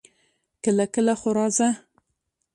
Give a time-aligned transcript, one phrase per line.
[0.63, 1.69] کله کله خو راځه!